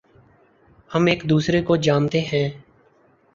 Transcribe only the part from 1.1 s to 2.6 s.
دوسرے کو جانتے ہیں